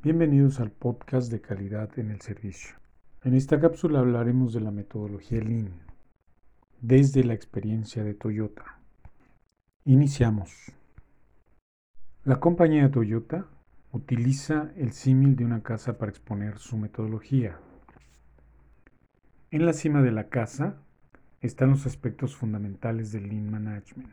[0.00, 2.76] Bienvenidos al podcast de calidad en el servicio.
[3.24, 5.72] En esta cápsula hablaremos de la metodología Lean
[6.80, 8.78] desde la experiencia de Toyota.
[9.84, 10.72] Iniciamos.
[12.22, 13.48] La compañía Toyota
[13.90, 17.58] utiliza el símil de una casa para exponer su metodología.
[19.50, 20.80] En la cima de la casa
[21.40, 24.10] están los aspectos fundamentales del Lean Management.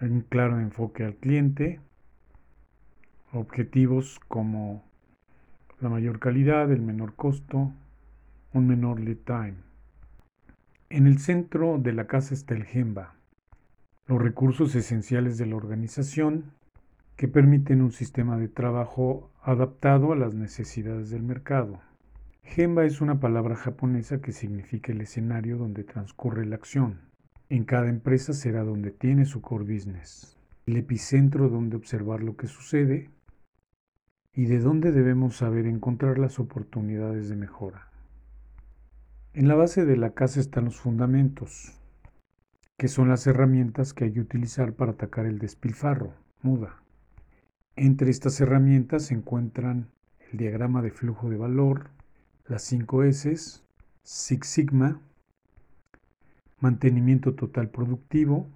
[0.00, 1.80] Un claro enfoque al cliente,
[3.32, 4.84] objetivos como
[5.80, 7.72] la mayor calidad, el menor costo,
[8.52, 9.54] un menor lead time.
[10.88, 13.14] En el centro de la casa está el GEMBA,
[14.06, 16.52] los recursos esenciales de la organización
[17.16, 21.80] que permiten un sistema de trabajo adaptado a las necesidades del mercado.
[22.42, 26.98] Gemba es una palabra japonesa que significa el escenario donde transcurre la acción.
[27.48, 30.36] En cada empresa será donde tiene su core business,
[30.66, 33.10] el epicentro donde observar lo que sucede
[34.32, 37.88] y de dónde debemos saber encontrar las oportunidades de mejora.
[39.32, 41.78] En la base de la casa están los fundamentos,
[42.76, 46.82] que son las herramientas que hay que utilizar para atacar el despilfarro, muda.
[47.76, 49.90] Entre estas herramientas se encuentran
[50.30, 51.90] el diagrama de flujo de valor,
[52.46, 53.62] las 5 S,
[54.02, 55.00] Six Sigma,
[56.58, 58.48] mantenimiento total productivo,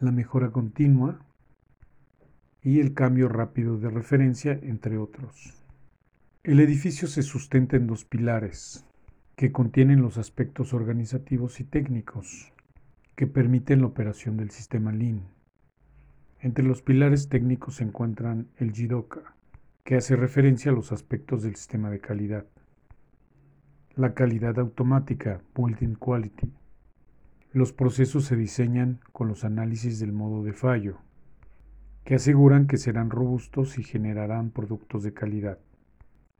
[0.00, 1.20] la mejora continua,
[2.62, 5.64] y el cambio rápido de referencia, entre otros.
[6.42, 8.86] El edificio se sustenta en dos pilares,
[9.36, 12.52] que contienen los aspectos organizativos y técnicos,
[13.16, 15.22] que permiten la operación del sistema Lean.
[16.40, 19.34] Entre los pilares técnicos se encuentran el JIDOKA,
[19.84, 22.46] que hace referencia a los aspectos del sistema de calidad.
[23.94, 26.52] La calidad automática, Built-in Quality.
[27.52, 30.98] Los procesos se diseñan con los análisis del modo de fallo,
[32.10, 35.60] que aseguran que serán robustos y generarán productos de calidad.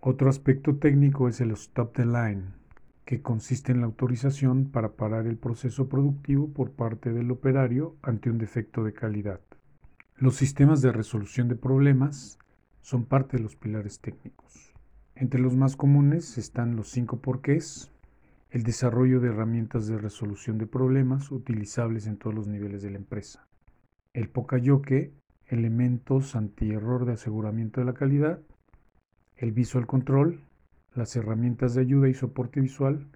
[0.00, 2.44] Otro aspecto técnico es el stop the line,
[3.04, 8.30] que consiste en la autorización para parar el proceso productivo por parte del operario ante
[8.30, 9.40] un defecto de calidad.
[10.16, 12.38] Los sistemas de resolución de problemas
[12.80, 14.72] son parte de los pilares técnicos.
[15.16, 17.92] Entre los más comunes están los cinco porqués,
[18.48, 22.96] el desarrollo de herramientas de resolución de problemas utilizables en todos los niveles de la
[22.96, 23.46] empresa,
[24.14, 25.12] el Pokayoke,
[25.48, 28.40] elementos anti-error de aseguramiento de la calidad,
[29.36, 30.40] el visual control,
[30.94, 33.06] las herramientas de ayuda y soporte visual,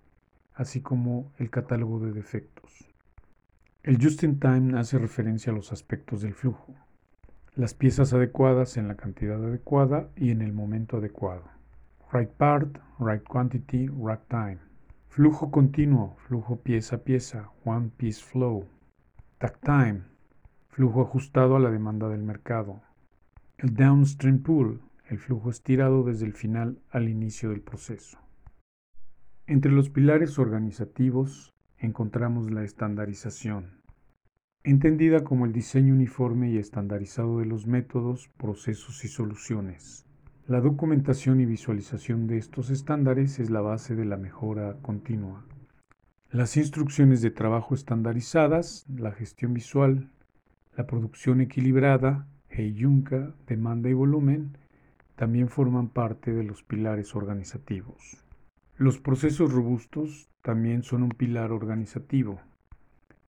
[0.55, 2.89] así como el catálogo de defectos.
[3.83, 6.75] El just-in-time hace referencia a los aspectos del flujo,
[7.55, 11.45] las piezas adecuadas en la cantidad adecuada y en el momento adecuado.
[12.13, 14.59] Right part, right quantity, right time.
[15.09, 18.67] Flujo continuo, flujo pieza a pieza, one piece flow.
[19.39, 20.03] Tag time,
[20.73, 22.81] flujo ajustado a la demanda del mercado.
[23.59, 28.19] El downstream pool, el flujo estirado desde el final al inicio del proceso.
[29.47, 33.83] Entre los pilares organizativos encontramos la estandarización,
[34.65, 40.07] entendida como el diseño uniforme y estandarizado de los métodos, procesos y soluciones.
[40.47, 45.45] La documentación y visualización de estos estándares es la base de la mejora continua.
[46.31, 50.09] Las instrucciones de trabajo estandarizadas, la gestión visual,
[50.77, 54.57] la producción equilibrada, Heiyunka, demanda y volumen
[55.17, 58.25] también forman parte de los pilares organizativos.
[58.77, 62.41] Los procesos robustos también son un pilar organizativo.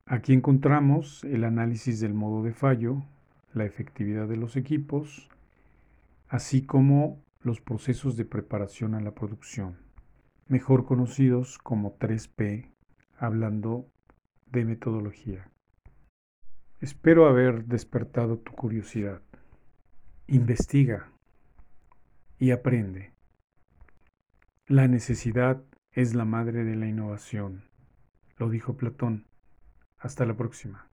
[0.06, 3.04] Aquí encontramos el análisis del modo de fallo,
[3.52, 5.28] la efectividad de los equipos,
[6.28, 9.76] así como los procesos de preparación a la producción,
[10.48, 12.70] mejor conocidos como 3P,
[13.18, 13.86] hablando
[14.50, 15.50] de metodología.
[16.84, 19.22] Espero haber despertado tu curiosidad.
[20.26, 21.10] Investiga
[22.38, 23.14] y aprende.
[24.66, 27.70] La necesidad es la madre de la innovación,
[28.36, 29.26] lo dijo Platón.
[29.96, 30.90] Hasta la próxima.